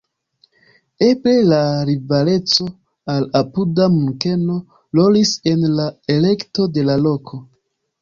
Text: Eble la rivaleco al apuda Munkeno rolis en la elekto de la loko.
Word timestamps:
Eble 1.07 1.33
la 1.49 1.59
rivaleco 1.89 2.67
al 3.17 3.29
apuda 3.43 3.89
Munkeno 4.01 4.59
rolis 5.03 5.39
en 5.55 5.71
la 5.79 5.89
elekto 6.19 6.71
de 6.79 6.91
la 6.93 7.01
loko. 7.09 7.45